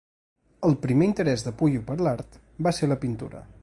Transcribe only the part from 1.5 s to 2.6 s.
Puiu per l'art